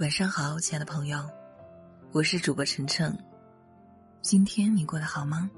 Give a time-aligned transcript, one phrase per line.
[0.00, 1.18] 晚上好，亲爱的朋友，
[2.12, 3.12] 我是主播晨晨。
[4.22, 5.50] 今天你过得好吗？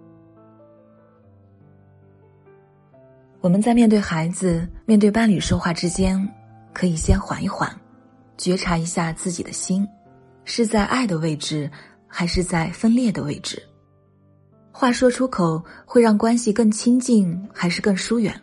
[3.42, 6.26] 我们在面对孩子、面对伴侣说话之间，
[6.72, 7.70] 可以先缓一缓，
[8.38, 9.86] 觉察一下自己的心，
[10.46, 11.70] 是在爱的位置，
[12.06, 13.62] 还是在分裂的位置？
[14.72, 18.34] 话说出口会让关系更亲近，还是更疏远？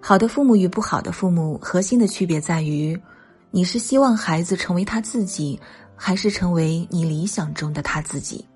[0.00, 2.98] 好的父母与不好的父母，核心的区别在于。
[3.50, 5.58] 你是希望孩子成为他自己，
[5.94, 8.46] 还是成为你理想中的他自己？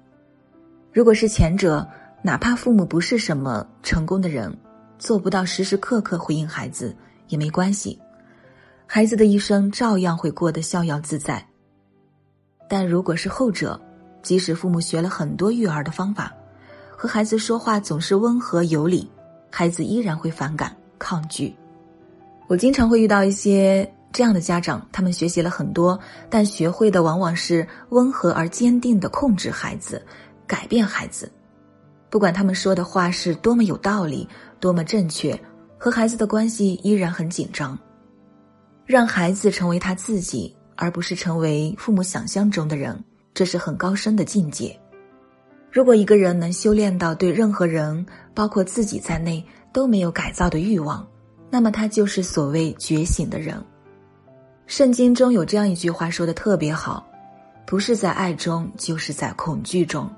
[0.92, 1.86] 如果是前者，
[2.22, 4.54] 哪怕父母不是什么成功的人，
[4.98, 6.94] 做不到时时刻刻回应孩子
[7.28, 7.98] 也没关系，
[8.86, 11.42] 孩子的一生照样会过得逍遥自在。
[12.68, 13.80] 但如果是后者，
[14.22, 16.30] 即使父母学了很多育儿的方法，
[16.94, 19.10] 和孩子说话总是温和有礼，
[19.50, 21.54] 孩子依然会反感抗拒。
[22.48, 23.90] 我经常会遇到一些。
[24.12, 30.04] 这样的家长，他们学习了很多，但学会的往往是温和而坚定的控制孩子，
[30.46, 31.30] 改变孩子。
[32.08, 35.40] 不管他们说的话是多么有道理，多么正确，
[35.78, 37.78] 和孩子的关系依然很紧张。
[38.84, 43.00] 让孩子成为他自己，而不是成为父母想象中的人，
[43.32, 44.76] 这是很高深的境界。
[45.70, 51.06] 如果一个人能修炼到对任何人，包括自己在内都没有改造的欲望，
[51.48, 53.64] 那么他就是所谓觉醒的人。
[54.70, 57.04] 圣经中有这样一句话说的特别好，
[57.66, 60.08] 不是在爱中，就是在恐惧中。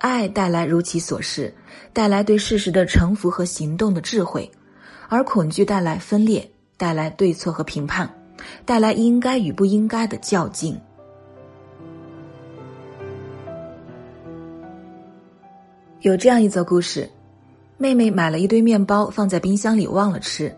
[0.00, 1.54] 爱带来如其所示，
[1.92, 4.50] 带来对事实的臣服和行动的智慧，
[5.08, 8.12] 而恐惧带来分裂，带来对错和评判，
[8.64, 10.76] 带来应该与不应该的较劲。
[16.00, 17.08] 有这样一则故事：
[17.78, 20.52] 妹妹买了一堆面包放在冰箱里忘了吃。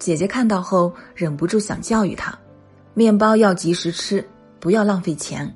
[0.00, 2.36] 姐姐看到后，忍不住想教育她
[2.94, 4.26] ：“面包要及时吃，
[4.58, 5.54] 不要浪费钱。”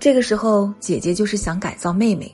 [0.00, 2.30] 这个时候，姐姐就是想改造妹妹。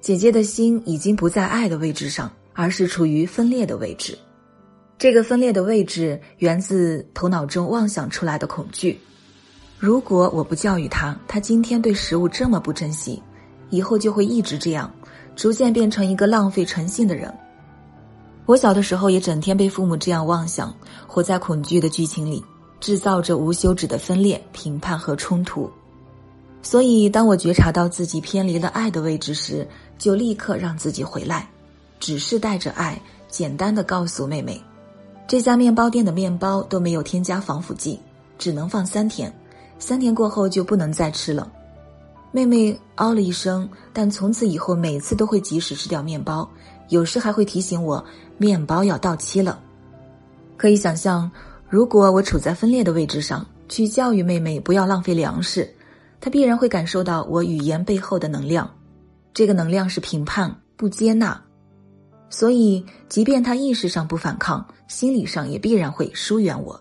[0.00, 4.16] 姐姐的心已经不在爱的位置上，而是处于分裂的位置。
[4.98, 8.98] 这个分裂的位置源自头脑中妄想出来的恐惧。
[9.78, 13.22] 如果我不教育他，他今天对食物这么不珍惜，
[13.68, 14.90] 以后就会一直这样，
[15.34, 17.30] 逐渐变成一个浪费诚信的人。
[18.46, 20.72] 我小的时候也整天被父母这样妄想，
[21.06, 22.42] 活在恐惧的剧情里，
[22.78, 25.68] 制造着无休止的分裂、评判和冲突。
[26.62, 29.66] 所以，当我觉察到自己偏离了爱的位置时，
[29.98, 31.48] 就立刻让自己回来，
[31.98, 34.62] 只是带着爱，简单的告诉妹妹：
[35.26, 37.98] 这家面包店的面包都没有添加防腐剂，
[38.38, 39.32] 只能放三天，
[39.80, 41.50] 三天过后就不能再吃了。
[42.32, 46.48] 妹妹哦了一声，但从此以后每次都会及时吃掉面包，
[46.88, 48.04] 有时还会提醒我。
[48.38, 49.58] 面包要到期了，
[50.58, 51.30] 可以想象，
[51.70, 55.66] 如果我处在分裂的位置上去教育妹妹不要浪费粮食，
[56.20, 58.70] 她必然会感受到我语言背后的能量，
[59.32, 61.40] 这个能量是评判、不接纳，
[62.28, 66.78] 所以即便她意识上不反抗，心理上也必然会疏远我。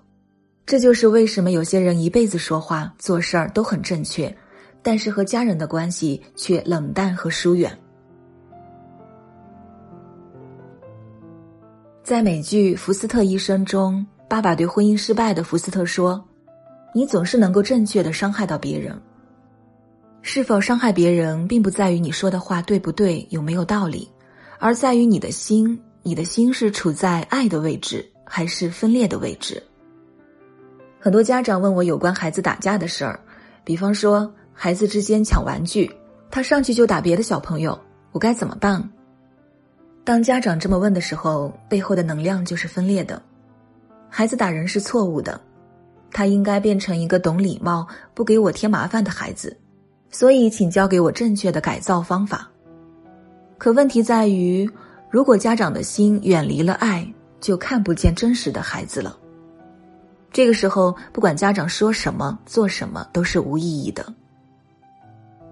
[0.66, 4.36] 这就是为什么有些人一辈子说话做事儿都很正确，
[4.82, 7.72] 但是和家人的关系却冷淡和疏远。
[12.06, 16.24] 在美剧《福斯特医生》中，爸爸对婚姻失败的福斯特说
[16.94, 18.96] ：“你总是能够正确的伤害到别人。
[20.22, 24.08] 是否伤害别人，并不在于你说的话对不对，有没有道理，
[24.60, 25.82] 而在于你的心。
[26.04, 29.64] 你的心是处在爱的位置，还是分裂的位置？”
[31.02, 33.20] 很多家长问我有关孩子打架的事儿，
[33.64, 35.92] 比方说孩子之间抢玩具，
[36.30, 37.76] 他上去就打别的小朋友，
[38.12, 38.88] 我该怎么办？
[40.06, 43.20] 当家长这么问的时候，背后的能量就是分裂的。
[44.08, 45.42] 孩子打人是错误的，
[46.12, 49.58] 他应该变成一个懂礼貌、不给我添麻烦的孩子。
[50.12, 52.48] 所以，请教给我正确的改造方法。
[53.58, 54.70] 可问题在于，
[55.10, 57.06] 如果家长的心远离了爱，
[57.42, 59.18] 就看不见真实的孩子了。
[60.32, 64.06] 这个时候，不管家长说什么、做什么，都是无意义的。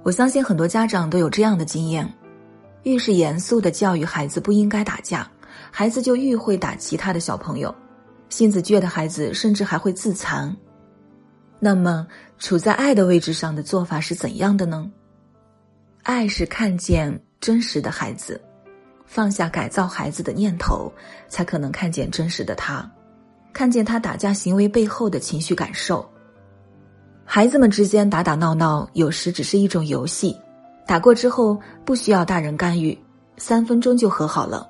[0.04, 2.08] 我相信很多家长都有这样的经验。
[2.84, 5.30] 越是严肃的教育孩子不应该打架，
[5.72, 7.74] 孩子就愈会打其他的小朋友。
[8.30, 10.56] 性子倔的孩子甚至还会自残。
[11.60, 12.06] 那么，
[12.40, 14.92] 处在爱的位置上的做法是怎样的呢？
[16.02, 18.42] 爱是看见真实的孩子，
[19.06, 20.92] 放下改造孩子的念头，
[21.30, 22.92] 才可能看见真实的他，
[23.54, 26.06] 看见他打架行为背后的情绪感受。
[27.24, 30.38] 孩子们之间打打闹闹，有时只是一种游戏。
[30.86, 32.98] 打过之后不需要大人干预，
[33.38, 34.70] 三分钟就和好了。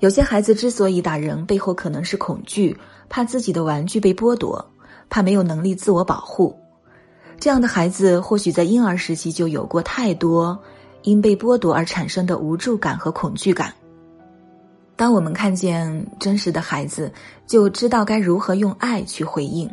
[0.00, 2.76] 有些孩子之所以打人，背后可能是恐惧，
[3.08, 4.64] 怕自己的玩具被剥夺，
[5.10, 6.56] 怕没有能力自我保护。
[7.40, 10.58] 这样的孩子或许在婴儿时期就有过太多
[11.02, 13.72] 因被剥夺而产生的无助感和恐惧感。
[14.96, 17.12] 当我们看见真实的孩子，
[17.46, 19.68] 就知道该如何用爱去回应。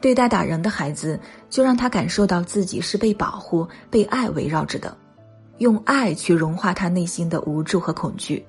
[0.00, 1.18] 对待打人的孩子，
[1.50, 4.96] 就让他感受到自己是被保护、被爱围绕着的，
[5.58, 8.44] 用爱去融化他内心的无助和恐惧。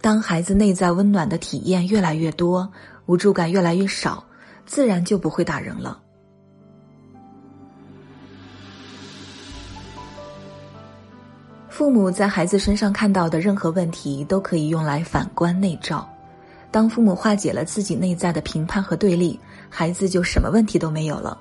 [0.00, 2.70] 当孩子内在温暖的体验越来越多，
[3.06, 4.24] 无助感越来越少，
[4.66, 6.00] 自然就不会打人了。
[11.68, 16.08] 父母在孩子身上看到的任何问题，都可以用来反观内照。
[16.70, 19.38] 当父母化解了自己内在的评判和对立，
[19.70, 21.38] 孩子就什么问题都没有了。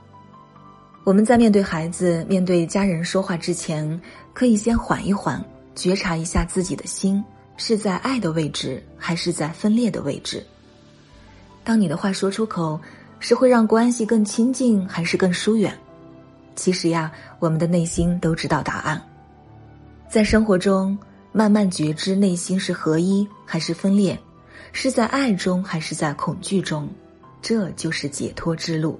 [1.03, 3.99] 我们在面对孩子、面对家人说话之前，
[4.33, 5.43] 可以先缓一缓，
[5.75, 7.23] 觉察一下自己的心
[7.55, 10.45] 是在爱的位置，还是在分裂的位置。
[11.63, 12.79] 当你的话说出口，
[13.19, 15.77] 是会让关系更亲近，还是更疏远？
[16.55, 19.01] 其实呀，我们的内心都知道答案。
[20.09, 20.97] 在生活中，
[21.31, 24.17] 慢慢觉知内心是合一还是分裂，
[24.79, 26.87] 是在爱中还是在恐惧中，
[27.41, 28.99] 这就是解脱之路。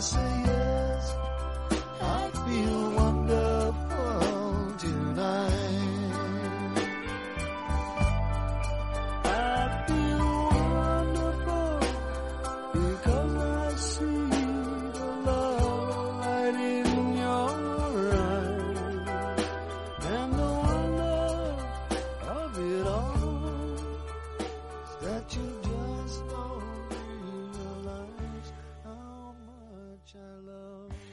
[0.00, 0.39] Say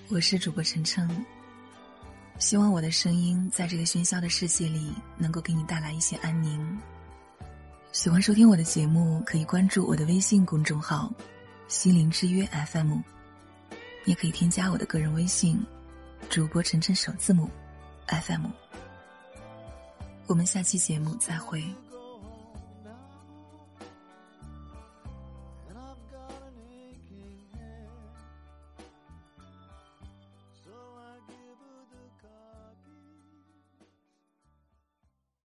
[0.10, 1.26] 我是主播晨晨，
[2.40, 6.80] 希望我的声音在这个喧嚣的世界里能够给你带来一些安宁。
[7.92, 11.12] 喜欢收听我的节目，可以关注我的微信公众号
[11.68, 13.00] “心灵之约 FM”，
[14.06, 15.62] 也可以添加我的个人微信
[16.30, 17.50] “主播晨晨首字母
[18.08, 18.46] FM”。
[20.26, 21.62] 我们下期节目再会。